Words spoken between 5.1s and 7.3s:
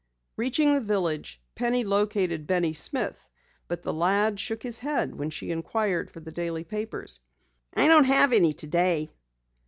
when she inquired for the daily papers.